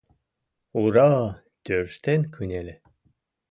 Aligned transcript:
«Ура-а!— 0.81 1.25
тӧрштен 1.63 2.21
кынеле. 2.33 2.75